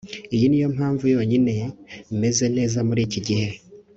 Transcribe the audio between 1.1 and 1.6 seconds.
yonyine